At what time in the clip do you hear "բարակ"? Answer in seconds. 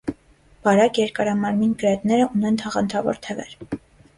0.67-0.95